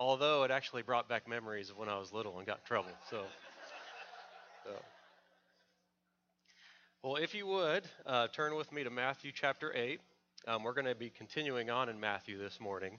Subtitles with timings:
[0.00, 2.90] although it actually brought back memories of when I was little and got in trouble.
[3.10, 3.22] So,
[4.64, 4.70] so.
[7.02, 10.00] well, if you would uh, turn with me to Matthew chapter 8.
[10.48, 12.98] Um, we're going to be continuing on in Matthew this morning,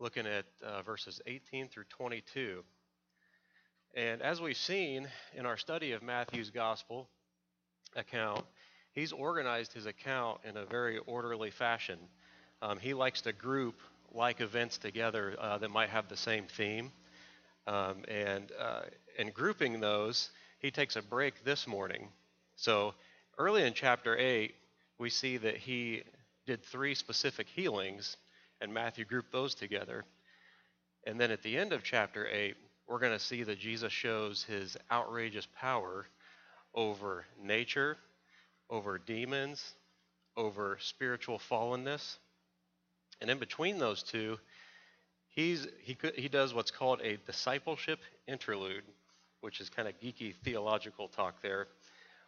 [0.00, 2.64] looking at uh, verses 18 through 22.
[3.94, 5.06] And as we've seen
[5.36, 7.08] in our study of Matthew's gospel
[7.94, 8.44] account,
[8.90, 12.00] he's organized his account in a very orderly fashion.
[12.60, 13.76] Um, he likes to group
[14.14, 16.92] like events together uh, that might have the same theme.
[17.66, 18.82] Um, and uh,
[19.18, 22.08] in grouping those, he takes a break this morning.
[22.56, 22.94] So
[23.38, 24.54] early in chapter 8,
[24.98, 26.02] we see that he
[26.46, 28.16] did three specific healings,
[28.60, 30.04] and Matthew grouped those together.
[31.06, 32.54] And then at the end of chapter 8,
[32.88, 36.06] we're going to see that Jesus shows his outrageous power
[36.74, 37.96] over nature,
[38.70, 39.74] over demons,
[40.36, 42.16] over spiritual fallenness.
[43.22, 44.38] And in between those two,
[45.28, 48.82] he's, he, he does what's called a discipleship interlude,
[49.40, 51.68] which is kind of geeky theological talk there,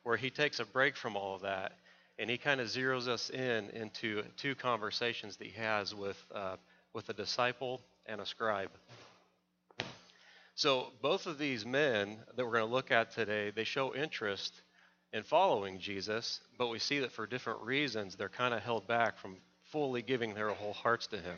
[0.05, 1.73] where he takes a break from all of that
[2.19, 6.57] and he kind of zeroes us in into two conversations that he has with, uh,
[6.93, 8.71] with a disciple and a scribe.
[10.55, 14.63] So both of these men that we're going to look at today, they show interest
[15.13, 19.19] in following Jesus, but we see that for different reasons they're kind of held back
[19.19, 19.39] from
[19.75, 21.37] fully giving their whole hearts to him.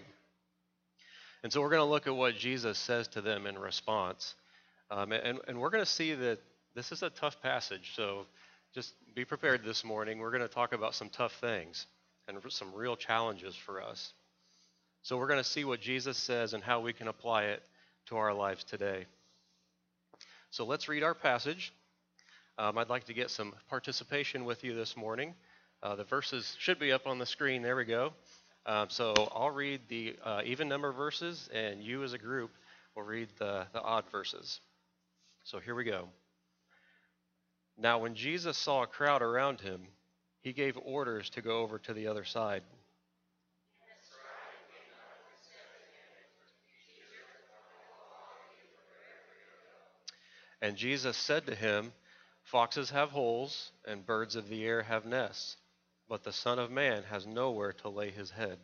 [1.42, 4.34] And so we're going to look at what Jesus says to them in response.
[4.90, 6.38] Um, and, and we're going to see that
[6.74, 7.92] this is a tough passage.
[7.96, 8.26] So
[8.74, 10.18] just be prepared this morning.
[10.18, 11.86] We're going to talk about some tough things
[12.28, 14.12] and some real challenges for us.
[15.00, 17.62] So we're going to see what Jesus says and how we can apply it
[18.08, 19.06] to our lives today.
[20.50, 21.72] So let's read our passage.
[22.58, 25.32] Um, I'd like to get some participation with you this morning.
[25.82, 27.62] Uh, the verses should be up on the screen.
[27.62, 28.12] There we go.
[28.64, 32.50] Um, so I'll read the uh, even number verses, and you as a group
[32.96, 34.60] will read the, the odd verses.
[35.44, 36.08] So here we go.
[37.78, 39.82] Now, when Jesus saw a crowd around him,
[40.40, 42.62] he gave orders to go over to the other side.
[50.62, 51.92] And Jesus said to him,
[52.42, 55.56] Foxes have holes, and birds of the air have nests,
[56.08, 58.58] but the Son of Man has nowhere to lay his head.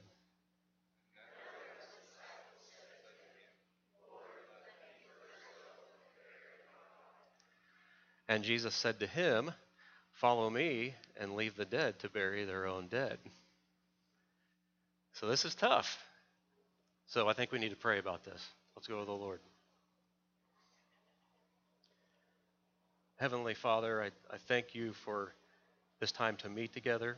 [8.29, 9.53] And Jesus said to him,
[10.13, 13.19] Follow me and leave the dead to bury their own dead.
[15.15, 15.99] So this is tough.
[17.07, 18.43] So I think we need to pray about this.
[18.77, 19.41] Let's go to the Lord.
[23.17, 25.35] Heavenly Father, I, I thank you for
[26.01, 27.17] this time to meet together,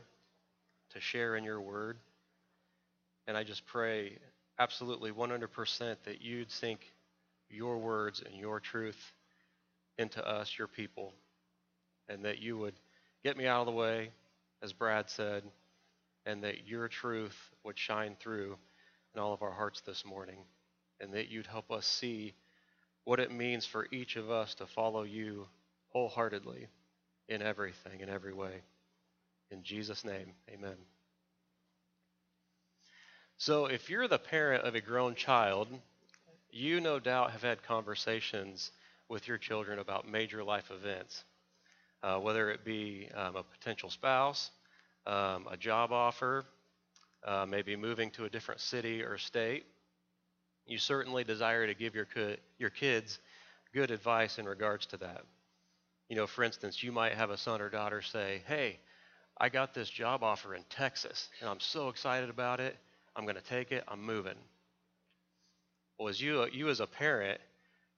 [0.91, 1.97] to share in your word.
[3.27, 4.17] And I just pray
[4.59, 6.79] absolutely 100% that you'd sink
[7.49, 9.13] your words and your truth
[9.97, 11.13] into us, your people,
[12.09, 12.75] and that you would
[13.23, 14.09] get me out of the way,
[14.61, 15.43] as Brad said,
[16.25, 18.57] and that your truth would shine through
[19.13, 20.39] in all of our hearts this morning,
[20.99, 22.33] and that you'd help us see
[23.03, 25.47] what it means for each of us to follow you
[25.89, 26.67] wholeheartedly
[27.29, 28.61] in everything, in every way.
[29.51, 30.77] In Jesus' name, amen.
[33.37, 35.67] So, if you're the parent of a grown child,
[36.51, 38.71] you no doubt have had conversations
[39.09, 41.23] with your children about major life events,
[42.01, 44.51] uh, whether it be um, a potential spouse,
[45.05, 46.45] um, a job offer,
[47.25, 49.65] uh, maybe moving to a different city or state.
[50.65, 53.19] You certainly desire to give your, co- your kids
[53.73, 55.23] good advice in regards to that.
[56.09, 58.79] You know, for instance, you might have a son or daughter say, Hey,
[59.37, 62.77] I got this job offer in Texas, and I'm so excited about it.
[63.15, 63.83] I'm going to take it.
[63.87, 64.35] I'm moving.
[65.99, 67.39] Well, as you, you as a parent,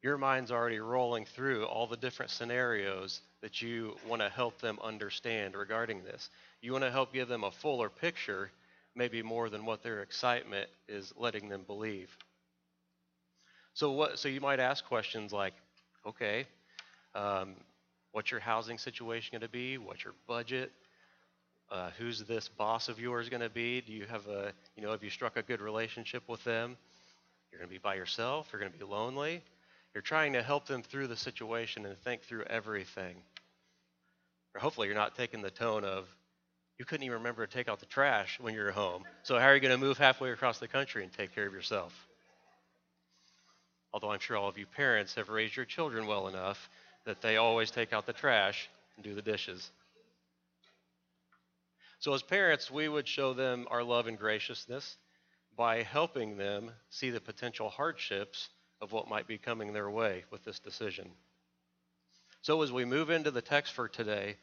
[0.01, 4.79] your mind's already rolling through all the different scenarios that you want to help them
[4.83, 6.29] understand regarding this.
[6.61, 8.51] You want to help give them a fuller picture,
[8.95, 12.15] maybe more than what their excitement is letting them believe.
[13.73, 14.17] So what?
[14.17, 15.53] So you might ask questions like,
[16.05, 16.45] okay,
[17.13, 17.55] um,
[18.11, 19.77] what's your housing situation going to be?
[19.77, 20.71] What's your budget?
[21.69, 23.81] Uh, who's this boss of yours going to be?
[23.81, 26.77] Do you have a, you know, have you struck a good relationship with them?
[27.51, 28.49] You're going to be by yourself.
[28.51, 29.41] You're going to be lonely.
[29.93, 33.15] You're trying to help them through the situation and think through everything.
[34.55, 36.07] Or hopefully, you're not taking the tone of,
[36.79, 39.03] you couldn't even remember to take out the trash when you're home.
[39.23, 41.53] So, how are you going to move halfway across the country and take care of
[41.53, 42.07] yourself?
[43.91, 46.69] Although I'm sure all of you parents have raised your children well enough
[47.05, 49.71] that they always take out the trash and do the dishes.
[51.99, 54.97] So, as parents, we would show them our love and graciousness
[55.55, 58.49] by helping them see the potential hardships
[58.81, 61.09] of what might be coming their way with this decision.
[62.43, 64.37] So, as we move into the text for today,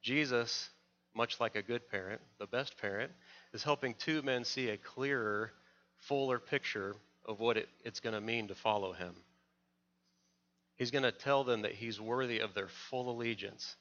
[0.00, 0.70] Jesus,
[1.14, 3.10] much like a good parent, the best parent,
[3.52, 5.52] is helping two men see a clearer,
[5.98, 6.94] fuller picture
[7.26, 9.14] of what it, it's going to mean to follow him.
[10.76, 13.76] He's going to tell them that he's worthy of their full allegiance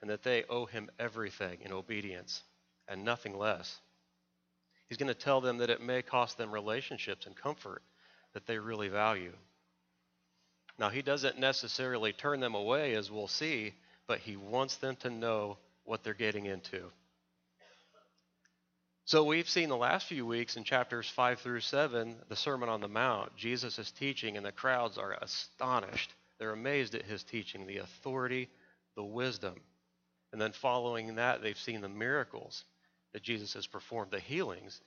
[0.00, 2.42] and that they owe him everything in obedience
[2.86, 3.78] and nothing less.
[4.88, 7.82] He's going to tell them that it may cost them relationships and comfort
[8.34, 9.32] that they really value.
[10.78, 13.74] Now, he doesn't necessarily turn them away, as we'll see,
[14.06, 16.84] but he wants them to know what they're getting into.
[19.04, 22.80] So, we've seen the last few weeks in chapters 5 through 7, the Sermon on
[22.80, 23.34] the Mount.
[23.36, 26.14] Jesus is teaching, and the crowds are astonished.
[26.38, 28.48] They're amazed at his teaching, the authority,
[28.96, 29.54] the wisdom.
[30.32, 32.64] And then following that, they've seen the miracles
[33.12, 34.80] that Jesus has performed, the healings.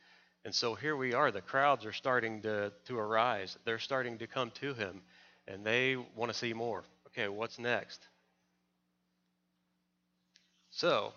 [0.45, 1.31] And so here we are.
[1.31, 3.57] The crowds are starting to, to arise.
[3.65, 5.01] They're starting to come to him,
[5.47, 6.83] and they want to see more.
[7.07, 8.07] Okay, what's next?
[10.69, 11.13] So,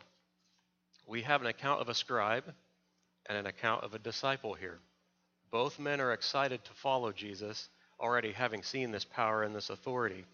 [1.07, 2.45] we have an account of a scribe
[3.27, 4.79] and an account of a disciple here.
[5.51, 7.69] Both men are excited to follow Jesus,
[8.01, 10.25] already having seen this power and this authority.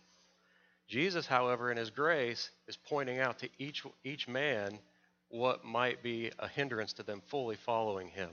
[0.90, 4.80] Jesus, however, in his grace, is pointing out to each, each man
[5.28, 8.30] what might be a hindrance to them fully following him.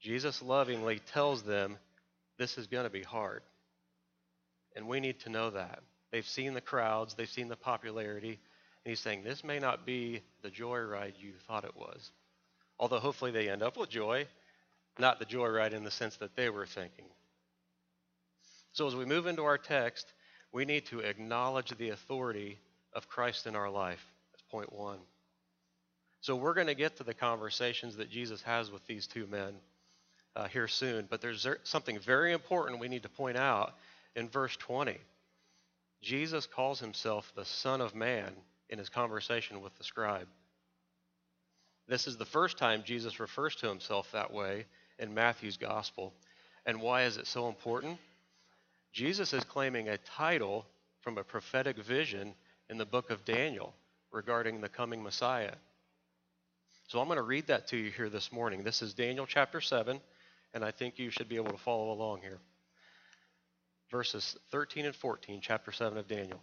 [0.00, 1.78] Jesus lovingly tells them
[2.38, 3.42] this is going to be hard.
[4.76, 5.80] And we need to know that.
[6.12, 8.38] They've seen the crowds, they've seen the popularity,
[8.84, 12.12] and he's saying this may not be the joyride you thought it was.
[12.78, 14.28] Although hopefully they end up with joy,
[14.96, 17.06] not the joyride in the sense that they were thinking.
[18.70, 20.12] So as we move into our text,
[20.52, 22.58] we need to acknowledge the authority
[22.92, 24.04] of Christ in our life.
[24.32, 24.98] That's point one.
[26.20, 29.54] So we're going to get to the conversations that Jesus has with these two men
[30.34, 33.74] uh, here soon, but there's something very important we need to point out
[34.14, 34.96] in verse 20.
[36.02, 38.32] Jesus calls himself the Son of Man
[38.68, 40.28] in his conversation with the scribe.
[41.88, 44.66] This is the first time Jesus refers to himself that way
[44.98, 46.12] in Matthew's gospel.
[46.64, 47.98] And why is it so important?
[48.96, 50.64] Jesus is claiming a title
[51.02, 52.34] from a prophetic vision
[52.70, 53.74] in the book of Daniel
[54.10, 55.52] regarding the coming Messiah.
[56.88, 58.62] So I'm going to read that to you here this morning.
[58.62, 60.00] This is Daniel chapter 7,
[60.54, 62.38] and I think you should be able to follow along here.
[63.90, 66.40] Verses 13 and 14, chapter 7 of Daniel.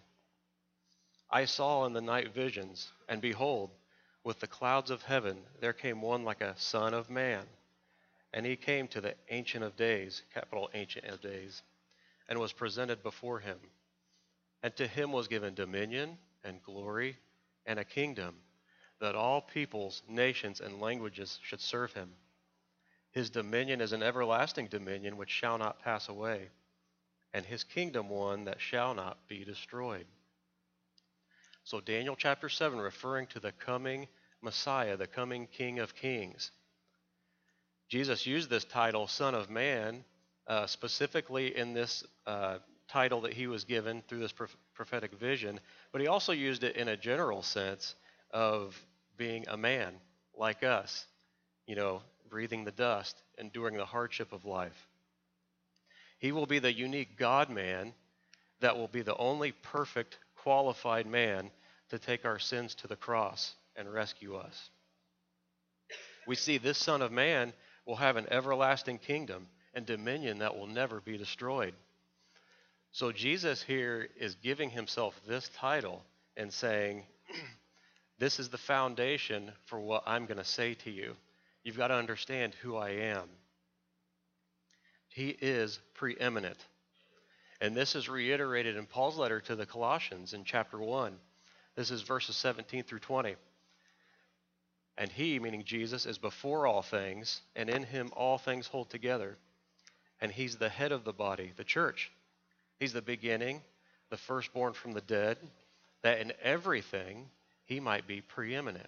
[1.31, 3.71] I saw in the night visions, and behold,
[4.23, 7.45] with the clouds of heaven there came one like a son of man.
[8.31, 11.63] And he came to the Ancient of Days, capital Ancient of Days
[12.33, 13.59] and was presented before him.
[14.63, 17.15] And to him was given dominion and glory
[17.68, 18.33] and a kingdom,
[19.00, 22.09] that all peoples, nations, and languages should serve him.
[23.12, 26.50] His dominion is an everlasting dominion which shall not pass away,
[27.35, 30.07] and his kingdom one that shall not be destroyed.
[31.65, 34.07] So, Daniel chapter 7, referring to the coming
[34.41, 36.50] Messiah, the coming King of Kings.
[37.89, 40.03] Jesus used this title, Son of Man,
[40.48, 42.57] uh, specifically in this uh,
[42.88, 44.34] title that he was given through this
[44.74, 45.60] prophetic vision,
[45.92, 47.95] but he also used it in a general sense
[48.31, 48.80] of
[49.18, 49.94] being a man
[50.38, 51.06] like us,
[51.66, 54.88] you know, breathing the dust, enduring the hardship of life.
[56.19, 57.94] He will be the unique God man
[58.59, 61.52] that will be the only perfect, qualified man
[61.90, 64.69] to take our sins to the cross and rescue us.
[66.26, 67.54] We see this Son of Man
[67.85, 71.73] will have an everlasting kingdom and dominion that will never be destroyed.
[72.92, 76.03] So Jesus here is giving himself this title
[76.37, 77.03] and saying,
[78.19, 81.15] This is the foundation for what I'm going to say to you.
[81.63, 83.27] You've got to understand who I am.
[85.09, 86.57] He is preeminent.
[87.59, 91.15] And this is reiterated in Paul's letter to the Colossians in chapter 1.
[91.75, 93.35] This is verses 17 through 20.
[94.97, 99.37] And he, meaning Jesus, is before all things, and in him all things hold together
[100.23, 102.09] and he's the head of the body, the church.
[102.80, 103.61] He's the beginning,
[104.09, 105.37] the firstborn from the dead,
[106.01, 107.30] that in everything
[107.65, 108.87] he might be preeminent.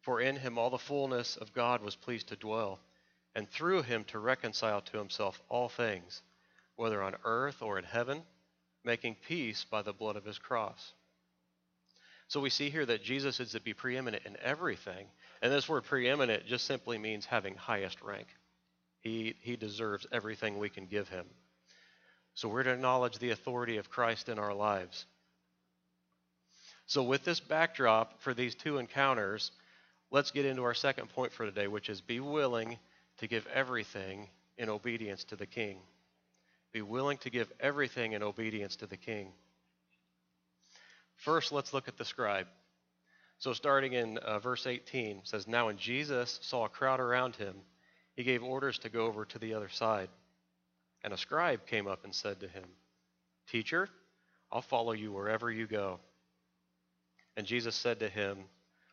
[0.00, 2.80] For in him all the fullness of God was pleased to dwell,
[3.36, 6.22] and through him to reconcile to himself all things,
[6.74, 8.24] whether on earth or in heaven,
[8.82, 10.92] making peace by the blood of his cross.
[12.26, 15.06] So we see here that Jesus is to be preeminent in everything.
[15.40, 18.26] And this word preeminent just simply means having highest rank.
[19.00, 21.26] He, he deserves everything we can give him.
[22.34, 25.06] So we're to acknowledge the authority of Christ in our lives.
[26.86, 29.52] So, with this backdrop for these two encounters,
[30.10, 32.78] let's get into our second point for today, which is be willing
[33.18, 34.28] to give everything
[34.58, 35.78] in obedience to the King.
[36.72, 39.32] Be willing to give everything in obedience to the king.
[41.16, 42.46] First, let's look at the scribe.
[43.38, 47.54] So, starting in uh, verse 18, says, Now when Jesus saw a crowd around him,
[48.16, 50.08] he gave orders to go over to the other side.
[51.02, 52.64] And a scribe came up and said to him,
[53.48, 53.88] Teacher,
[54.52, 56.00] I'll follow you wherever you go.
[57.36, 58.38] And Jesus said to him,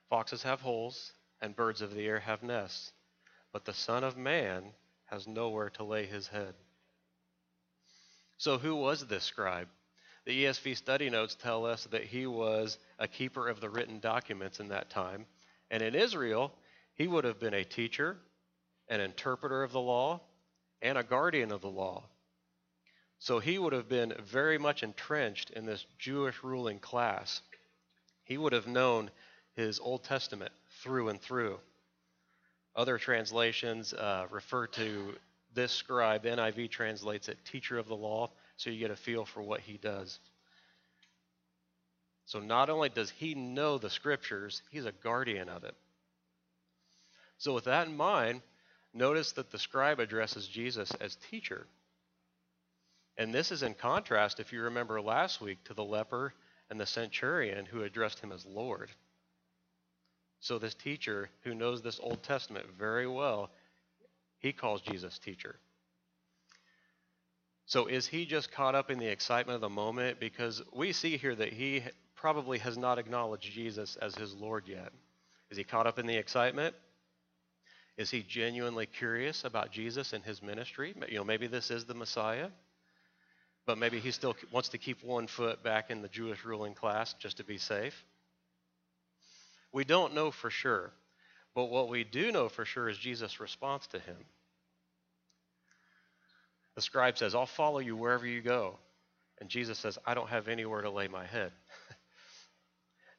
[0.09, 2.93] Foxes have holes, and birds of the air have nests,
[3.51, 4.63] but the Son of Man
[5.05, 6.53] has nowhere to lay his head.
[8.37, 9.67] So, who was this scribe?
[10.25, 14.59] The ESV study notes tell us that he was a keeper of the written documents
[14.59, 15.25] in that time.
[15.71, 16.53] And in Israel,
[16.95, 18.17] he would have been a teacher,
[18.89, 20.21] an interpreter of the law,
[20.81, 22.03] and a guardian of the law.
[23.19, 27.41] So he would have been very much entrenched in this Jewish ruling class.
[28.23, 29.09] He would have known
[29.55, 30.51] his Old Testament
[30.81, 31.59] through and through.
[32.75, 35.15] Other translations uh, refer to
[35.55, 39.25] this scribe, the NIV translates it teacher of the law, so you get a feel
[39.25, 40.19] for what he does.
[42.25, 45.75] So not only does he know the scriptures, he's a guardian of it.
[47.39, 48.41] So, with that in mind,
[48.93, 51.67] notice that the scribe addresses Jesus as teacher.
[53.17, 56.33] And this is in contrast, if you remember last week, to the leper
[56.69, 58.89] and the centurion who addressed him as Lord.
[60.39, 63.49] So, this teacher who knows this Old Testament very well,
[64.39, 65.55] he calls Jesus teacher.
[67.65, 70.19] So, is he just caught up in the excitement of the moment?
[70.19, 71.83] Because we see here that he
[72.15, 74.91] probably has not acknowledged Jesus as his Lord yet.
[75.49, 76.75] Is he caught up in the excitement?
[77.97, 80.95] Is he genuinely curious about Jesus and his ministry?
[81.09, 82.49] You know, maybe this is the Messiah,
[83.65, 87.13] but maybe he still wants to keep one foot back in the Jewish ruling class
[87.13, 88.05] just to be safe.
[89.73, 90.91] We don't know for sure,
[91.55, 94.17] but what we do know for sure is Jesus' response to him.
[96.75, 98.77] The scribe says, I'll follow you wherever you go.
[99.39, 101.51] And Jesus says, I don't have anywhere to lay my head.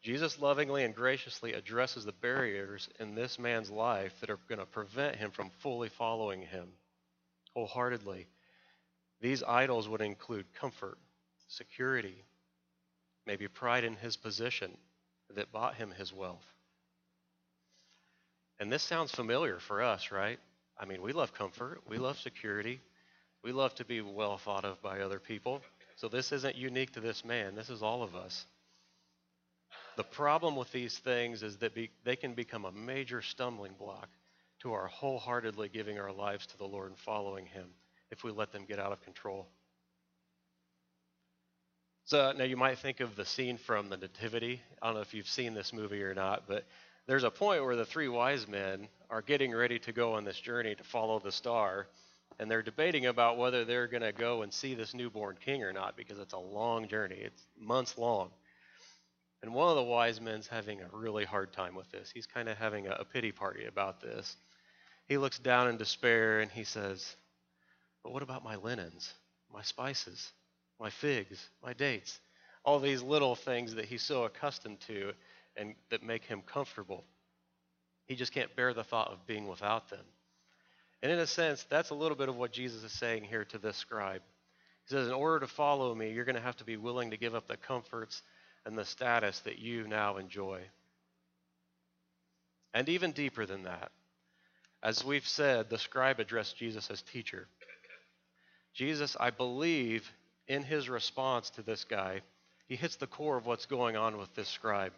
[0.08, 4.64] Jesus lovingly and graciously addresses the barriers in this man's life that are going to
[4.64, 6.66] prevent him from fully following him
[7.52, 8.26] wholeheartedly.
[9.20, 10.96] These idols would include comfort,
[11.48, 12.14] security,
[13.26, 14.74] maybe pride in his position
[15.34, 16.54] that bought him his wealth.
[18.58, 20.38] And this sounds familiar for us, right?
[20.80, 22.80] I mean, we love comfort, we love security,
[23.44, 25.60] we love to be well thought of by other people.
[25.96, 28.46] So this isn't unique to this man, this is all of us.
[29.98, 34.08] The problem with these things is that be, they can become a major stumbling block
[34.60, 37.66] to our wholeheartedly giving our lives to the Lord and following Him
[38.12, 39.48] if we let them get out of control.
[42.04, 44.62] So now you might think of the scene from the Nativity.
[44.80, 46.64] I don't know if you've seen this movie or not, but
[47.08, 50.38] there's a point where the three wise men are getting ready to go on this
[50.38, 51.88] journey to follow the star,
[52.38, 55.72] and they're debating about whether they're going to go and see this newborn king or
[55.72, 57.18] not because it's a long journey.
[57.18, 58.30] It's months long.
[59.42, 62.10] And one of the wise men's having a really hard time with this.
[62.12, 64.36] He's kind of having a, a pity party about this.
[65.06, 67.16] He looks down in despair and he says,
[68.02, 69.12] But what about my linens,
[69.52, 70.32] my spices,
[70.80, 72.18] my figs, my dates?
[72.64, 75.12] All these little things that he's so accustomed to
[75.56, 77.04] and that make him comfortable.
[78.06, 80.04] He just can't bear the thought of being without them.
[81.02, 83.58] And in a sense, that's a little bit of what Jesus is saying here to
[83.58, 84.22] this scribe.
[84.86, 87.16] He says, In order to follow me, you're going to have to be willing to
[87.16, 88.22] give up the comforts
[88.68, 90.60] and the status that you now enjoy.
[92.74, 93.90] And even deeper than that,
[94.82, 97.48] as we've said, the scribe addressed Jesus as teacher.
[98.74, 100.12] Jesus, I believe,
[100.46, 102.20] in his response to this guy,
[102.68, 104.92] he hits the core of what's going on with this scribe.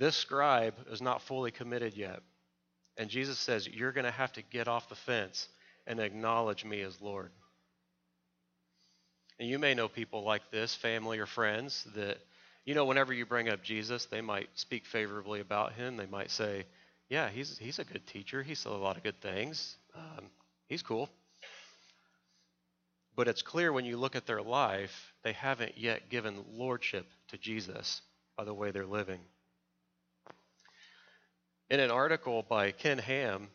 [0.00, 2.22] This scribe is not fully committed yet.
[2.96, 5.48] And Jesus says, You're going to have to get off the fence
[5.86, 7.30] and acknowledge me as Lord.
[9.40, 12.18] And you may know people like this, family or friends, that,
[12.66, 15.96] you know, whenever you bring up Jesus, they might speak favorably about him.
[15.96, 16.66] They might say,
[17.08, 18.42] yeah, he's, he's a good teacher.
[18.42, 19.76] He said a lot of good things.
[19.96, 20.26] Um,
[20.68, 21.08] he's cool.
[23.16, 27.38] But it's clear when you look at their life, they haven't yet given lordship to
[27.38, 28.02] Jesus
[28.36, 29.20] by the way they're living.
[31.70, 33.48] In an article by Ken Ham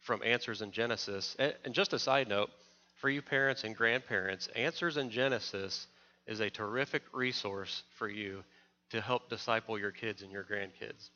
[0.00, 2.50] from Answers in Genesis, and just a side note,
[3.00, 5.86] for you parents and grandparents, Answers in Genesis
[6.26, 8.44] is a terrific resource for you
[8.90, 11.10] to help disciple your kids and your grandkids.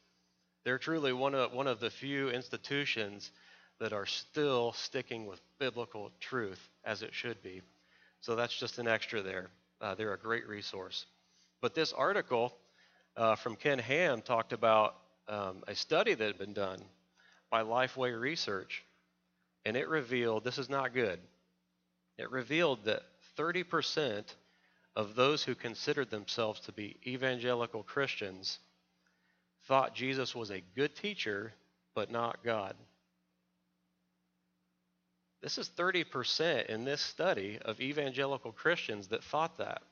[0.65, 3.31] They're truly one of, one of the few institutions
[3.81, 7.61] that are still sticking with biblical truth as it should be.
[8.21, 9.51] So that's just an extra there.
[9.81, 11.05] Uh, they're a great resource.
[11.61, 12.57] But this article
[13.17, 14.97] uh, from Ken Ham talked about
[15.29, 16.81] um, a study that had been done
[17.51, 18.85] by Lifeway Research
[19.67, 21.19] and it revealed this is not good.
[22.19, 23.03] It revealed that
[23.37, 24.25] 30%
[24.97, 28.59] of those who considered themselves to be evangelical Christians
[29.67, 31.53] thought Jesus was a good teacher,
[31.95, 32.77] but not God.
[35.43, 39.83] This is 30% in this study of evangelical Christians that thought that.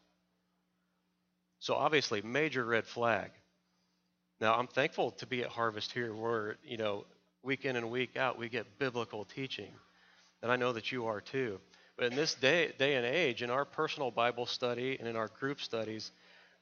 [1.58, 3.30] So obviously, major red flag.
[4.40, 7.04] Now, I'm thankful to be at Harvest here where, you know,
[7.42, 9.72] week in and week out, we get biblical teaching.
[10.42, 11.60] And I know that you are too.
[11.96, 15.28] But in this day, day and age, in our personal Bible study and in our
[15.28, 16.10] group studies,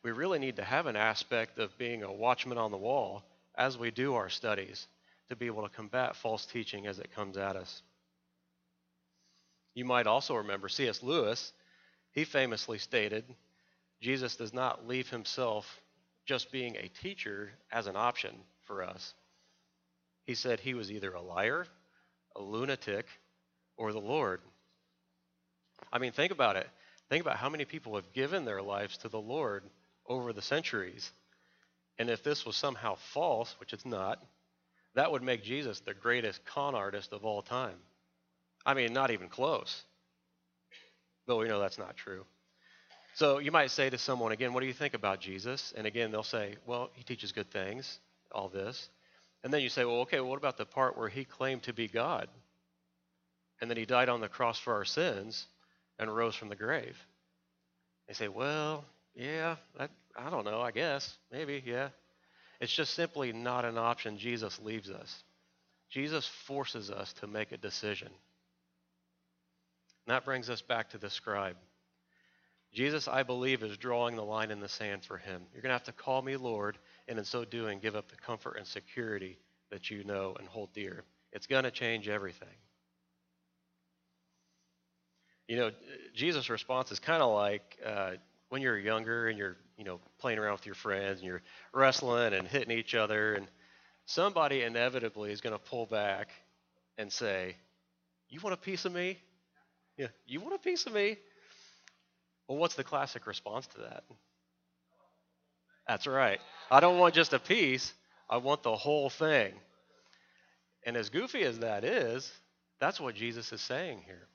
[0.02, 3.22] we really need to have an aspect of being a watchman on the wall
[3.54, 4.86] as we do our studies
[5.28, 7.82] to be able to combat false teaching as it comes at us.
[9.74, 11.02] You might also remember C.S.
[11.02, 11.52] Lewis,
[12.12, 13.24] he famously stated
[14.00, 15.80] Jesus does not leave himself
[16.26, 18.34] just being a teacher as an option
[18.66, 19.14] for us.
[20.26, 21.66] He said he was either a liar,
[22.36, 23.06] a lunatic,
[23.76, 24.40] or the Lord.
[25.92, 26.68] I mean, think about it.
[27.08, 29.64] Think about how many people have given their lives to the Lord
[30.06, 31.10] over the centuries.
[31.98, 34.22] And if this was somehow false, which it's not,
[34.94, 37.76] that would make Jesus the greatest con artist of all time.
[38.64, 39.82] I mean, not even close.
[41.26, 42.24] But we know that's not true.
[43.14, 45.72] So you might say to someone, again, what do you think about Jesus?
[45.76, 47.98] And again, they'll say, well, he teaches good things,
[48.32, 48.88] all this.
[49.42, 51.72] And then you say, well, okay, well, what about the part where he claimed to
[51.72, 52.28] be God?
[53.60, 55.46] And then he died on the cross for our sins
[56.00, 56.96] and rose from the grave.
[58.08, 61.16] They say, well, yeah, I, I don't know, I guess.
[61.30, 61.90] Maybe, yeah.
[62.60, 65.22] It's just simply not an option Jesus leaves us.
[65.90, 68.08] Jesus forces us to make a decision.
[70.06, 71.56] And that brings us back to the scribe.
[72.72, 75.42] Jesus, I believe, is drawing the line in the sand for him.
[75.52, 76.78] You're going to have to call me Lord,
[77.08, 79.38] and in so doing, give up the comfort and security
[79.70, 81.04] that you know and hold dear.
[81.32, 82.48] It's going to change everything.
[85.50, 85.70] You know,
[86.14, 88.12] Jesus' response is kind of like uh,
[88.50, 91.42] when you're younger and you're, you know, playing around with your friends and you're
[91.74, 93.48] wrestling and hitting each other, and
[94.06, 96.28] somebody inevitably is going to pull back
[96.98, 97.56] and say,
[98.28, 99.18] "You want a piece of me?"
[99.96, 101.16] Yeah, you want a piece of me?
[102.46, 104.04] Well, what's the classic response to that?
[105.88, 106.38] That's right.
[106.70, 107.92] I don't want just a piece,
[108.28, 109.52] I want the whole thing.
[110.86, 112.32] And as goofy as that is,
[112.78, 114.28] that's what Jesus is saying here.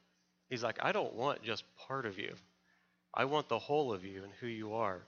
[0.50, 2.34] He's like, I don't want just part of you,
[3.14, 5.02] I want the whole of you and who you are.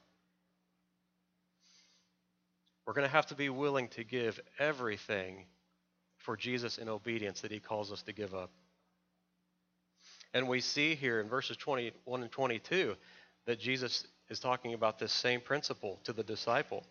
[2.86, 5.45] We're going to have to be willing to give everything
[6.15, 8.50] for Jesus in obedience that he calls us to give up.
[10.34, 12.95] And we see here in verses 21 and 22
[13.45, 16.86] that Jesus is talking about this same principle to the disciple.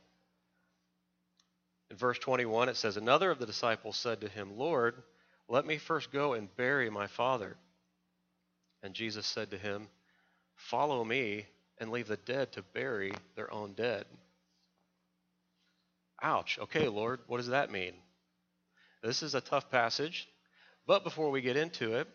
[1.91, 5.03] In verse 21, it says, Another of the disciples said to him, Lord,
[5.49, 7.57] let me first go and bury my father.
[8.87, 9.89] And Jesus said to him,
[10.55, 11.47] Follow me
[11.79, 14.05] and leave the dead to bury their own dead.
[16.23, 16.61] Ouch.
[16.61, 17.95] Okay, Lord, what does that mean?
[19.03, 20.29] This is a tough passage,
[20.87, 22.07] but before we get into it,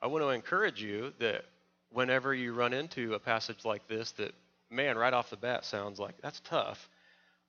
[0.00, 1.44] I want to encourage you that
[1.90, 4.32] whenever you run into a passage like this, that,
[4.70, 6.88] man, right off the bat sounds like that's tough,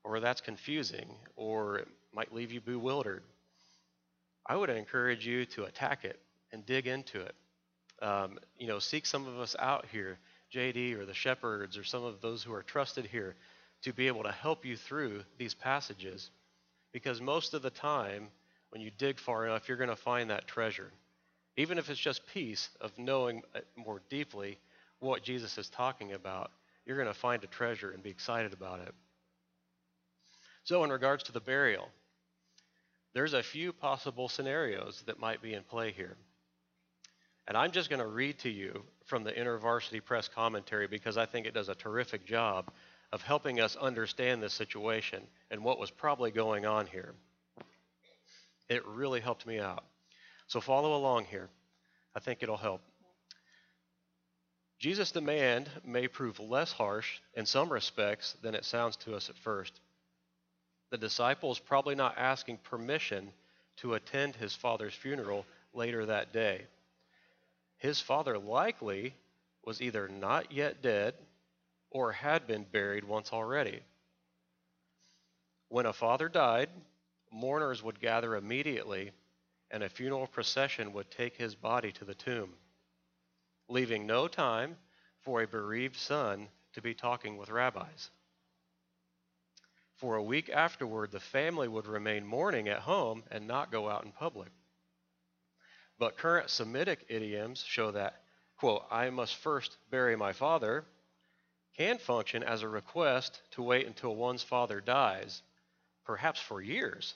[0.03, 3.21] or that's confusing, or it might leave you bewildered,
[4.47, 6.19] I would encourage you to attack it
[6.51, 7.35] and dig into it.
[8.03, 10.19] Um, you know, seek some of us out here,
[10.53, 13.35] JD or the shepherds or some of those who are trusted here,
[13.83, 16.29] to be able to help you through these passages.
[16.91, 18.27] Because most of the time,
[18.69, 20.91] when you dig far enough, you're going to find that treasure
[21.57, 24.57] even if it's just peace of knowing uh, more deeply
[24.99, 26.51] what Jesus is talking about,
[26.85, 28.93] you're going to find a treasure and be excited about it.
[30.63, 31.89] So, in regards to the burial,
[33.13, 36.15] there's a few possible scenarios that might be in play here.
[37.47, 41.25] And I'm just going to read to you from the InterVarsity Press commentary because I
[41.25, 42.71] think it does a terrific job
[43.11, 47.13] of helping us understand this situation and what was probably going on here.
[48.69, 49.83] It really helped me out.
[50.47, 51.49] So follow along here.
[52.15, 52.81] I think it'll help.
[54.79, 59.37] Jesus' demand may prove less harsh in some respects than it sounds to us at
[59.37, 59.79] first.
[60.91, 63.31] The disciple is probably not asking permission
[63.77, 66.63] to attend his father's funeral later that day.
[67.83, 69.13] His father likely
[69.65, 71.15] was either not yet dead
[71.89, 73.83] or had been buried once already.
[75.67, 76.69] When a father died,
[77.29, 79.11] mourners would gather immediately
[79.69, 82.53] and a funeral procession would take his body to the tomb,
[83.67, 84.77] leaving no time
[85.19, 88.11] for a bereaved son to be talking with rabbis.
[89.95, 94.05] For a week afterward, the family would remain mourning at home and not go out
[94.05, 94.53] in public.
[95.99, 98.21] But current Semitic idioms show that,
[98.57, 100.85] quote, I must first bury my father,
[101.77, 105.41] can function as a request to wait until one's father dies,
[106.05, 107.15] perhaps for years,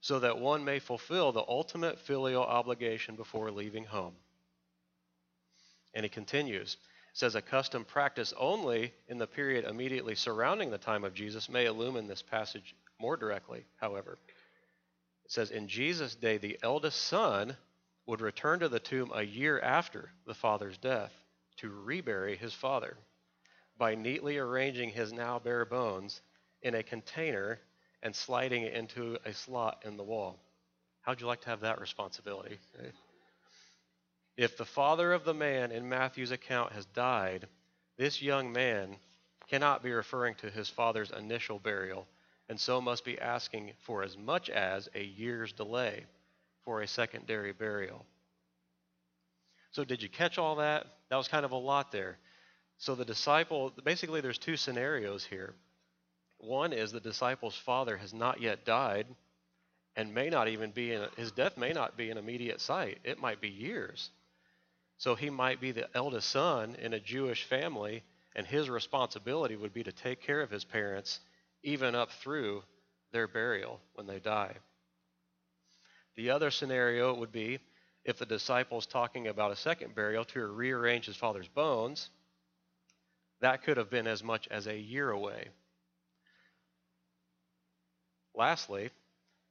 [0.00, 4.14] so that one may fulfill the ultimate filial obligation before leaving home.
[5.94, 6.76] And he continues.
[7.14, 11.64] Says a custom practice only in the period immediately surrounding the time of Jesus may
[11.64, 14.18] illumine this passage more directly, however.
[15.26, 17.56] It says, In Jesus' day, the eldest son
[18.06, 21.12] would return to the tomb a year after the father's death
[21.56, 22.96] to rebury his father
[23.76, 26.20] by neatly arranging his now bare bones
[26.62, 27.58] in a container
[28.04, 30.38] and sliding it into a slot in the wall.
[31.00, 32.60] How'd you like to have that responsibility?
[34.36, 37.48] If the father of the man in Matthew's account has died,
[37.96, 38.96] this young man
[39.48, 42.06] cannot be referring to his father's initial burial,
[42.48, 46.04] and so must be asking for as much as a year's delay
[46.64, 48.04] for a secondary burial.
[49.72, 50.86] So, did you catch all that?
[51.10, 52.18] That was kind of a lot there.
[52.78, 55.54] So the disciple, basically, there's two scenarios here.
[56.38, 59.06] One is the disciple's father has not yet died
[59.96, 62.98] and may not even be in, his death may not be in immediate sight.
[63.02, 64.10] It might be years.
[64.98, 68.02] So he might be the eldest son in a Jewish family,
[68.34, 71.20] and his responsibility would be to take care of his parents
[71.66, 72.62] even up through
[73.12, 74.54] their burial when they die.
[76.16, 77.58] The other scenario would be
[78.04, 82.08] if the disciple is talking about a second burial to rearrange his father's bones
[83.40, 85.48] that could have been as much as a year away.
[88.34, 88.90] Lastly,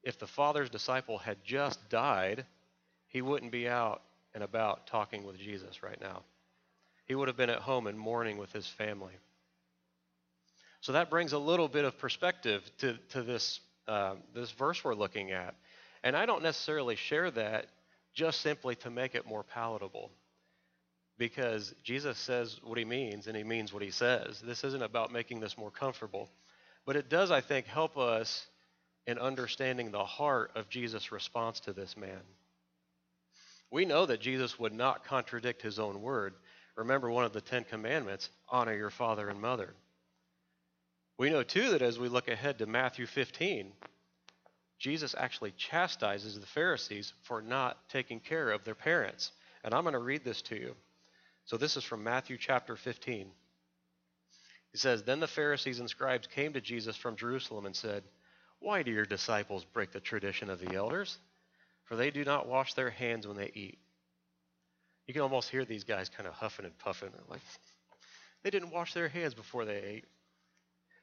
[0.04, 2.46] if the Father's disciple had just died,
[3.08, 4.02] he wouldn't be out
[4.34, 6.24] and about talking with Jesus right now.
[7.08, 9.14] He would have been at home and mourning with his family.
[10.86, 14.94] So that brings a little bit of perspective to, to this, uh, this verse we're
[14.94, 15.56] looking at.
[16.04, 17.66] And I don't necessarily share that
[18.14, 20.12] just simply to make it more palatable
[21.18, 24.40] because Jesus says what he means and he means what he says.
[24.42, 26.30] This isn't about making this more comfortable.
[26.86, 28.46] But it does, I think, help us
[29.08, 32.22] in understanding the heart of Jesus' response to this man.
[33.72, 36.36] We know that Jesus would not contradict his own word.
[36.76, 39.74] Remember one of the Ten Commandments honor your father and mother.
[41.18, 43.72] We know, too, that as we look ahead to Matthew 15,
[44.80, 49.32] Jesus actually chastises the Pharisees for not taking care of their parents.
[49.64, 50.76] And I'm going to read this to you.
[51.46, 53.28] So this is from Matthew chapter 15.
[54.72, 58.04] He says, Then the Pharisees and scribes came to Jesus from Jerusalem and said,
[58.60, 61.18] Why do your disciples break the tradition of the elders?
[61.86, 63.78] For they do not wash their hands when they eat.
[65.08, 67.12] You can almost hear these guys kind of huffing and puffing.
[67.30, 67.42] Like,
[68.44, 70.06] they didn't wash their hands before they ate.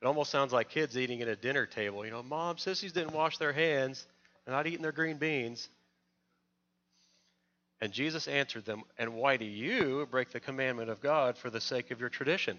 [0.03, 2.05] It almost sounds like kids eating at a dinner table.
[2.05, 4.05] You know, mom, sissies didn't wash their hands.
[4.45, 5.69] They're not eating their green beans.
[7.81, 11.61] And Jesus answered them, And why do you break the commandment of God for the
[11.61, 12.59] sake of your tradition?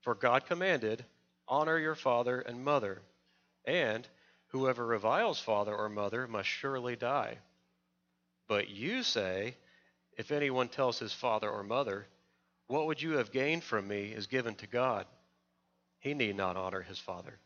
[0.00, 1.04] For God commanded,
[1.48, 3.02] Honor your father and mother,
[3.66, 4.08] and
[4.48, 7.36] whoever reviles father or mother must surely die.
[8.48, 9.54] But you say,
[10.16, 12.06] If anyone tells his father or mother,
[12.68, 15.06] What would you have gained from me is given to God,
[16.02, 17.38] he need not honor his father.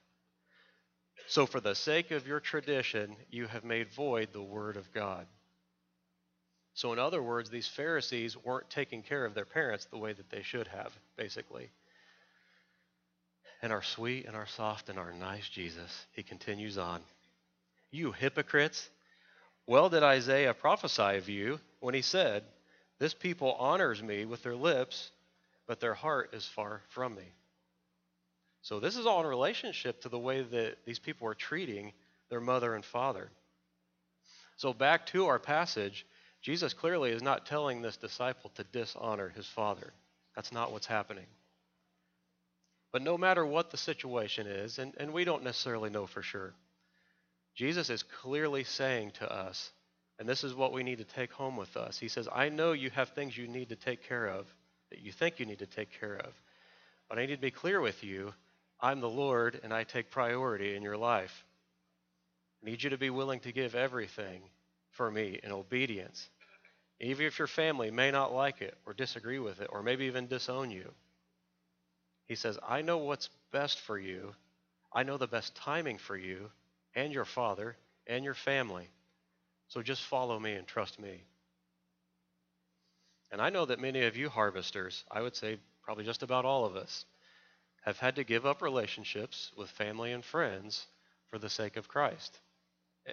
[1.28, 5.26] So, for the sake of your tradition, you have made void the word of God.
[6.72, 10.30] So, in other words, these Pharisees weren't taking care of their parents the way that
[10.30, 11.70] they should have, basically.
[13.60, 17.02] And our sweet and our soft and our nice Jesus, he continues on.
[17.90, 18.88] You hypocrites,
[19.66, 22.42] well did Isaiah prophesy of you when he said,
[22.98, 25.10] This people honors me with their lips,
[25.66, 27.32] but their heart is far from me.
[28.66, 31.92] So, this is all in relationship to the way that these people are treating
[32.30, 33.30] their mother and father.
[34.56, 36.04] So, back to our passage
[36.42, 39.92] Jesus clearly is not telling this disciple to dishonor his father.
[40.34, 41.26] That's not what's happening.
[42.92, 46.52] But no matter what the situation is, and, and we don't necessarily know for sure,
[47.54, 49.70] Jesus is clearly saying to us,
[50.18, 52.00] and this is what we need to take home with us.
[52.00, 54.46] He says, I know you have things you need to take care of,
[54.90, 56.32] that you think you need to take care of.
[57.08, 58.34] But I need to be clear with you
[58.80, 61.44] I'm the Lord, and I take priority in your life.
[62.62, 64.42] I need you to be willing to give everything
[64.90, 66.28] for me in obedience
[67.00, 70.26] even if your family may not like it or disagree with it or maybe even
[70.26, 70.90] disown you.
[72.26, 74.34] He says, I know what's best for you.
[74.92, 76.50] I know the best timing for you
[76.94, 78.88] and your father and your family.
[79.68, 81.22] So just follow me and trust me.
[83.30, 86.64] And I know that many of you harvesters, I would say probably just about all
[86.64, 87.04] of us,
[87.86, 90.86] have had to give up relationships with family and friends
[91.30, 92.38] for the sake of Christ.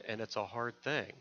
[0.08, 1.14] And it's a hard thing.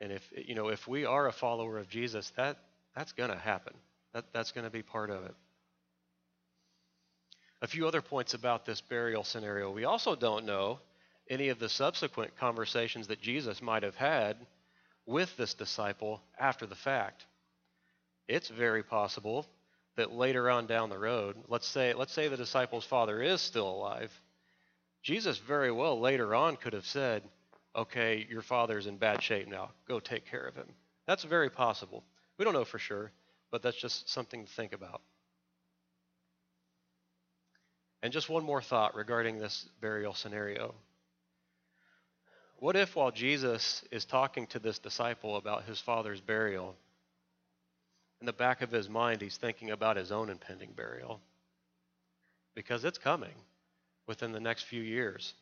[0.00, 2.56] And if you know, if we are a follower of Jesus, that
[2.96, 3.74] that's going to happen.
[4.14, 5.34] That that's going to be part of it.
[7.60, 9.70] A few other points about this burial scenario.
[9.70, 10.80] We also don't know
[11.30, 14.36] any of the subsequent conversations that Jesus might have had
[15.06, 17.24] with this disciple after the fact.
[18.26, 19.46] It's very possible
[19.96, 23.68] that later on down the road, let's say let's say the disciple's father is still
[23.68, 24.12] alive.
[25.02, 27.22] Jesus very well later on could have said,
[27.74, 29.70] "Okay, your father's in bad shape now.
[29.86, 30.74] Go take care of him."
[31.06, 32.04] That's very possible.
[32.38, 33.12] We don't know for sure,
[33.50, 35.02] but that's just something to think about.
[38.02, 40.74] And just one more thought regarding this burial scenario.
[42.58, 46.76] What if, while Jesus is talking to this disciple about his father's burial,
[48.22, 51.20] in the back of his mind he's thinking about his own impending burial?
[52.54, 53.34] Because it's coming
[54.06, 55.34] within the next few years.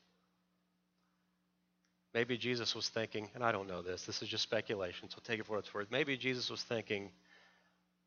[2.14, 5.38] Maybe Jesus was thinking, and I don't know this, this is just speculation, so take
[5.38, 5.90] it for what it's worth.
[5.90, 7.10] Maybe Jesus was thinking,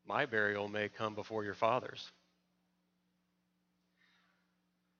[0.04, 2.10] my burial may come before your father's.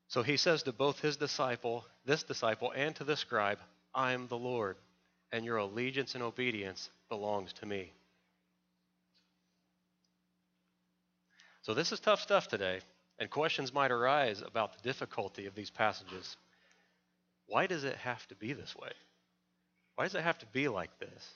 [0.07, 3.59] So he says to both his disciple, this disciple, and to the scribe,
[3.93, 4.77] I am the Lord,
[5.33, 7.93] and your allegiance and obedience belongs to me.
[11.65, 12.81] So this is tough stuff today,
[13.19, 16.37] and questions might arise about the difficulty of these passages.
[17.47, 18.91] Why does it have to be this way?
[19.95, 21.31] Why does it have to be like this?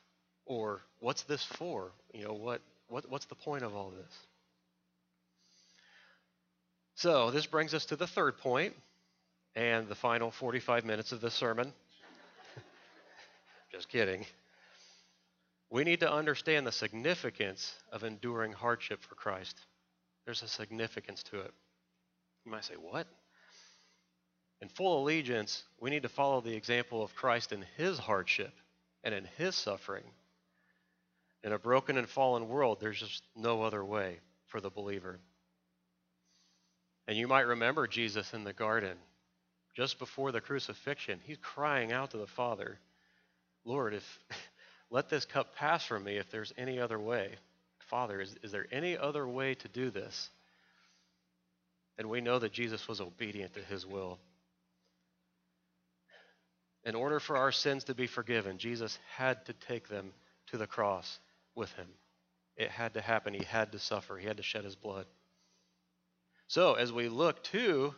[0.44, 1.92] Or what's this for?
[2.12, 4.18] You know, what, what what's the point of all this?
[6.96, 8.74] So, this brings us to the third point
[9.56, 11.72] and the final 45 minutes of this sermon.
[13.72, 14.26] Just kidding.
[15.70, 19.58] We need to understand the significance of enduring hardship for Christ.
[20.28, 21.54] There's a significance to it.
[22.44, 23.06] You might say, What?
[24.60, 28.52] In full allegiance, we need to follow the example of Christ in his hardship
[29.02, 30.04] and in his suffering.
[31.42, 35.18] In a broken and fallen world, there's just no other way for the believer.
[37.06, 38.98] And you might remember Jesus in the garden,
[39.74, 41.20] just before the crucifixion.
[41.24, 42.78] He's crying out to the Father,
[43.64, 44.18] Lord, if
[44.90, 47.30] let this cup pass from me if there's any other way.
[47.88, 50.30] Father, is, is there any other way to do this?
[51.96, 54.18] And we know that Jesus was obedient to his will.
[56.84, 60.12] In order for our sins to be forgiven, Jesus had to take them
[60.48, 61.18] to the cross
[61.54, 61.88] with him.
[62.56, 63.34] It had to happen.
[63.34, 64.16] He had to suffer.
[64.16, 65.06] He had to shed his blood.
[66.46, 67.94] So, as we look to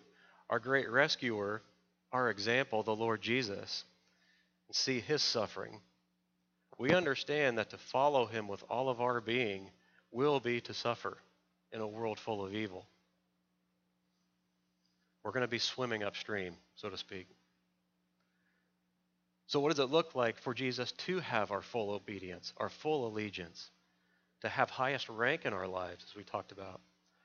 [0.48, 1.62] our great rescuer,
[2.12, 3.84] our example, the Lord Jesus,
[4.66, 5.80] and see his suffering,
[6.78, 9.70] we understand that to follow him with all of our being
[10.12, 11.16] will be to suffer
[11.72, 12.86] in a world full of evil.
[15.22, 17.28] We're going to be swimming upstream, so to speak.
[19.46, 23.06] So, what does it look like for Jesus to have our full obedience, our full
[23.06, 23.70] allegiance,
[24.42, 26.80] to have highest rank in our lives, as we talked about?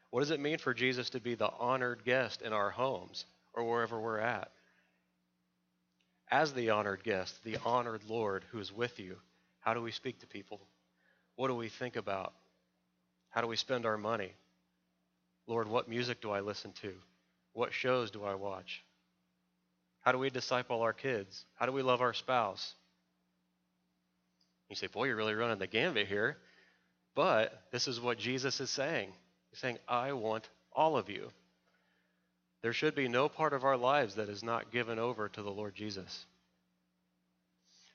[0.10, 3.64] What does it mean for Jesus to be the honored guest in our homes or
[3.64, 4.52] wherever we're at?
[6.32, 9.18] As the honored guest, the honored Lord who is with you,
[9.60, 10.60] how do we speak to people?
[11.36, 12.34] What do we think about?
[13.36, 14.32] How do we spend our money?
[15.46, 16.94] Lord, what music do I listen to?
[17.52, 18.82] What shows do I watch?
[20.00, 21.44] How do we disciple our kids?
[21.56, 22.74] How do we love our spouse?
[24.70, 26.38] You say, boy, you're really running the gambit here.
[27.14, 29.10] But this is what Jesus is saying.
[29.50, 31.30] He's saying, I want all of you.
[32.62, 35.52] There should be no part of our lives that is not given over to the
[35.52, 36.26] Lord Jesus.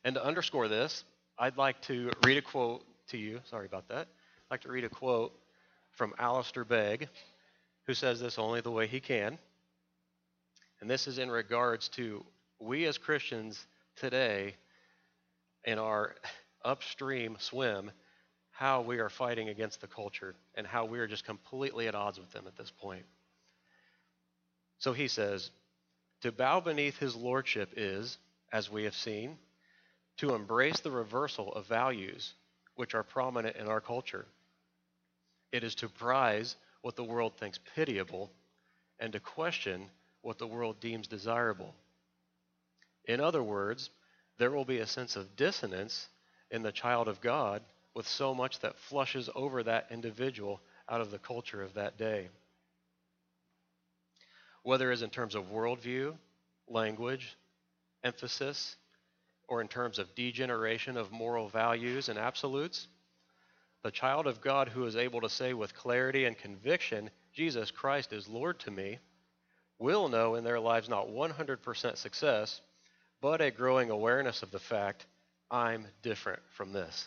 [0.05, 1.03] And to underscore this,
[1.39, 3.41] I'd like to read a quote to you.
[3.49, 4.07] Sorry about that.
[4.51, 5.33] I'd like to read a quote
[5.93, 7.09] from Alistair Begg,
[7.87, 9.39] who says this only the way he can.
[10.81, 12.25] And this is in regards to
[12.59, 14.57] we as Christians today
[15.65, 16.17] in our
[16.65, 17.93] upstream swim
[18.51, 22.19] how we are fighting against the culture and how we are just completely at odds
[22.19, 23.05] with them at this point.
[24.79, 25.53] So he says,
[26.23, 28.19] To bow beneath his lordship is,
[28.53, 29.39] as we have seen,
[30.17, 32.35] to embrace the reversal of values
[32.75, 34.27] which are prominent in our culture.
[35.53, 38.31] It is to prize what the world thinks pitiable
[38.99, 39.91] and to question
[40.23, 41.75] what the world deems desirable.
[43.07, 43.91] In other words,
[44.39, 46.09] there will be a sense of dissonance
[46.51, 47.63] in the child of God
[47.95, 52.29] with so much that flushes over that individual out of the culture of that day.
[54.63, 56.15] Whether it's in terms of worldview,
[56.69, 57.37] language,
[58.05, 58.77] emphasis,
[59.49, 62.87] or in terms of degeneration of moral values and absolutes,
[63.83, 68.13] the child of God who is able to say with clarity and conviction, Jesus Christ
[68.13, 68.99] is Lord to me,
[69.79, 72.61] will know in their lives not 100% success,
[73.21, 75.07] but a growing awareness of the fact
[75.51, 77.07] I'm different from this.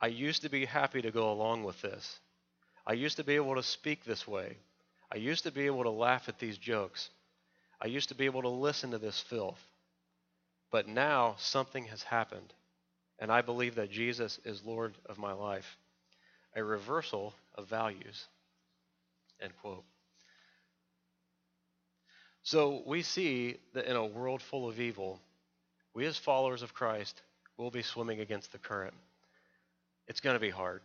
[0.00, 2.18] I used to be happy to go along with this.
[2.86, 4.56] I used to be able to speak this way.
[5.12, 7.10] I used to be able to laugh at these jokes.
[7.80, 9.60] I used to be able to listen to this filth.
[10.70, 12.52] But now something has happened,
[13.18, 15.76] and I believe that Jesus is Lord of my life.
[16.56, 18.26] A reversal of values.
[19.40, 19.84] End quote.
[22.42, 25.20] So we see that in a world full of evil,
[25.94, 27.20] we as followers of Christ
[27.56, 28.94] will be swimming against the current.
[30.06, 30.80] It's going to be hard.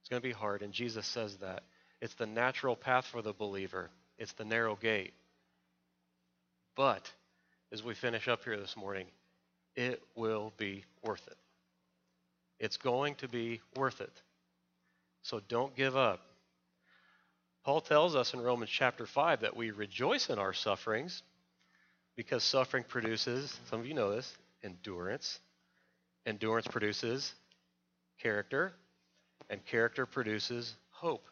[0.00, 1.62] It's going to be hard, and Jesus says that.
[2.00, 5.12] It's the natural path for the believer, it's the narrow gate.
[6.76, 7.10] But
[7.72, 9.06] as we finish up here this morning,
[9.74, 10.71] it will be.
[12.72, 14.22] It's going to be worth it.
[15.20, 16.20] So don't give up.
[17.66, 21.22] Paul tells us in Romans chapter 5 that we rejoice in our sufferings
[22.16, 25.38] because suffering produces, some of you know this, endurance.
[26.24, 27.34] Endurance produces
[28.22, 28.72] character,
[29.50, 31.26] and character produces hope.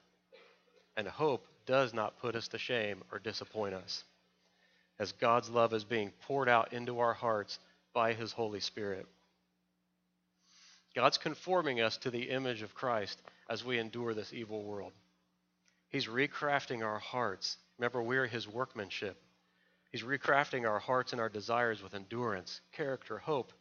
[0.94, 4.04] And hope does not put us to shame or disappoint us,
[4.98, 7.58] as God's love is being poured out into our hearts
[7.94, 9.06] by His Holy Spirit.
[10.94, 14.92] God's conforming us to the image of Christ as we endure this evil world.
[15.88, 17.56] He's recrafting our hearts.
[17.78, 19.20] Remember, we're His workmanship.
[19.92, 23.52] He's recrafting our hearts and our desires with endurance, character, hope,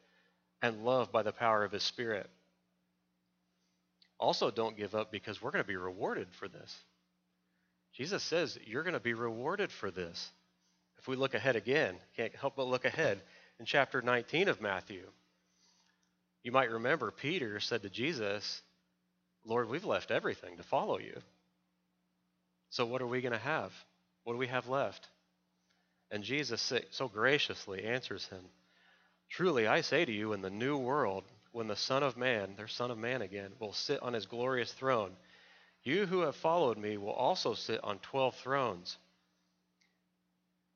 [0.61, 2.29] and love by the power of His Spirit.
[4.19, 6.75] Also, don't give up because we're going to be rewarded for this.
[7.93, 10.29] Jesus says you're going to be rewarded for this.
[10.97, 13.21] If we look ahead again, can't help but look ahead
[13.59, 15.03] in chapter 19 of Matthew.
[16.43, 18.61] You might remember Peter said to Jesus,
[19.45, 21.17] Lord, we've left everything to follow you.
[22.69, 23.73] So what are we going to have?
[24.23, 25.07] What do we have left?
[26.11, 28.45] And Jesus so graciously answers him
[29.29, 32.67] Truly, I say to you, in the new world, when the Son of Man, their
[32.67, 35.15] Son of Man again, will sit on his glorious throne,
[35.83, 38.97] you who have followed me will also sit on 12 thrones,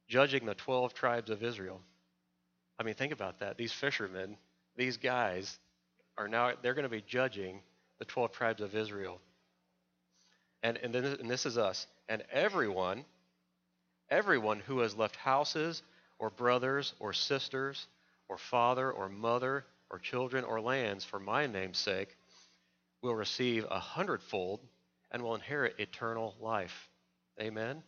[0.08, 1.82] judging the 12 tribes of Israel.
[2.80, 3.58] I mean, think about that.
[3.58, 4.38] These fishermen,
[4.75, 5.59] these guys,
[6.17, 7.59] are now, they're going to be judging
[7.99, 9.19] the 12 tribes of Israel.
[10.62, 11.88] And, and, then, and this is us.
[12.07, 13.05] And everyone,
[14.09, 15.81] everyone who has left houses
[16.19, 17.88] or brothers or sisters
[18.29, 22.15] or father or mother or children or lands for my name's sake
[23.01, 24.59] will receive a hundredfold
[25.12, 26.89] and will inherit eternal life.
[27.41, 27.83] Amen.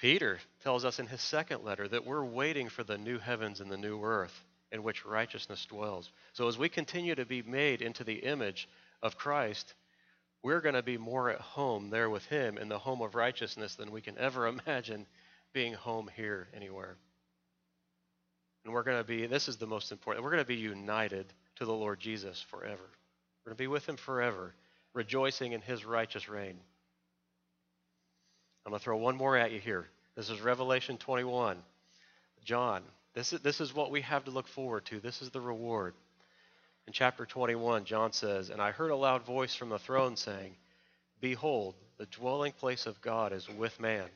[0.00, 3.70] Peter tells us in his second letter that we're waiting for the new heavens and
[3.70, 6.10] the new earth in which righteousness dwells.
[6.32, 8.66] So as we continue to be made into the image
[9.02, 9.74] of Christ,
[10.42, 13.74] we're going to be more at home there with Him in the home of righteousness
[13.74, 15.06] than we can ever imagine
[15.52, 16.96] being home here anywhere.
[18.64, 21.26] And we're going to be, this is the most important, we're going to be united
[21.56, 22.88] to the Lord Jesus forever.
[23.44, 24.54] We're going to be with Him forever,
[24.94, 26.58] rejoicing in His righteous reign.
[28.64, 29.88] I'm going to throw one more at you here.
[30.16, 31.56] This is Revelation 21.
[32.44, 32.82] John,
[33.14, 35.00] this is, this is what we have to look forward to.
[35.00, 35.94] This is the reward.
[36.86, 40.56] In chapter 21, John says, And I heard a loud voice from the throne saying,
[41.20, 44.06] Behold, the dwelling place of God is with man.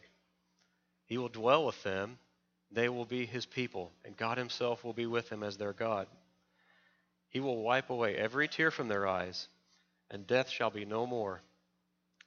[1.06, 2.18] He will dwell with them,
[2.70, 6.06] they will be his people, and God himself will be with them as their God.
[7.28, 9.48] He will wipe away every tear from their eyes,
[10.10, 11.40] and death shall be no more.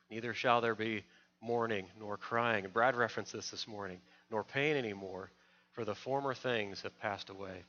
[0.10, 1.04] Neither shall there be
[1.42, 2.66] mourning nor crying.
[2.66, 4.00] And Brad referenced this this morning,
[4.32, 5.32] nor pain anymore,
[5.74, 7.64] for the former things have passed away.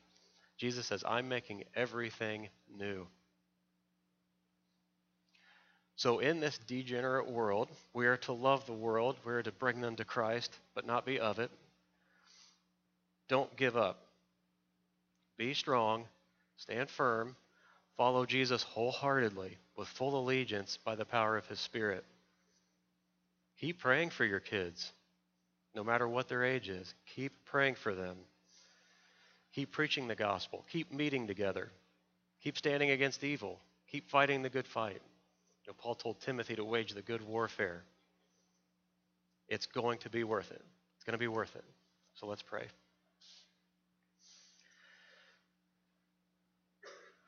[0.57, 3.07] Jesus says, I'm making everything new.
[5.97, 9.17] So, in this degenerate world, we are to love the world.
[9.25, 11.51] We are to bring them to Christ, but not be of it.
[13.29, 13.99] Don't give up.
[15.37, 16.05] Be strong,
[16.57, 17.37] stand firm,
[17.97, 22.05] follow Jesus wholeheartedly with full allegiance by the power of his Spirit.
[23.61, 24.93] Keep praying for your kids,
[25.75, 26.95] no matter what their age is.
[27.17, 28.17] Keep praying for them.
[29.55, 30.65] Keep preaching the gospel.
[30.71, 31.71] Keep meeting together.
[32.43, 33.59] Keep standing against evil.
[33.91, 35.01] Keep fighting the good fight.
[35.65, 37.83] You know, Paul told Timothy to wage the good warfare.
[39.49, 40.63] It's going to be worth it.
[40.97, 41.65] It's going to be worth it.
[42.15, 42.67] So let's pray.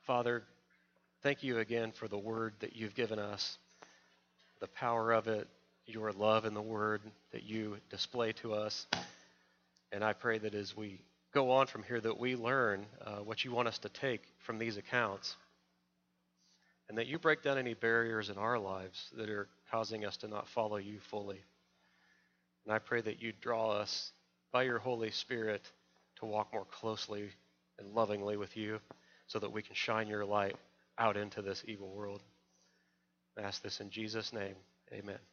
[0.07, 0.43] Father,
[1.23, 3.57] thank you again for the word that you've given us,
[4.59, 5.47] the power of it,
[5.85, 7.01] your love in the word
[7.31, 8.87] that you display to us.
[9.91, 11.01] And I pray that as we
[11.33, 14.57] go on from here that we learn uh, what you want us to take from
[14.57, 15.35] these accounts
[16.89, 20.27] and that you break down any barriers in our lives that are causing us to
[20.27, 21.39] not follow you fully.
[22.65, 24.11] And I pray that you draw us
[24.51, 25.61] by your Holy Spirit
[26.19, 27.29] to walk more closely
[27.79, 28.79] and lovingly with you
[29.27, 30.57] so that we can shine your light
[30.97, 32.21] out into this evil world.
[33.37, 34.55] I ask this in Jesus' name.
[34.91, 35.30] Amen.